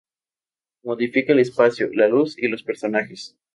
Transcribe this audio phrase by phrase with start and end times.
[0.83, 3.37] Modifica el espacio, la luz y los personajes.